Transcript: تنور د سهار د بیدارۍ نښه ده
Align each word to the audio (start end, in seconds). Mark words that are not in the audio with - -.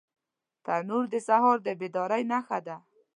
تنور 0.65 1.03
د 1.13 1.15
سهار 1.27 1.57
د 1.67 1.67
بیدارۍ 1.79 2.23
نښه 2.31 2.59
ده 2.67 2.75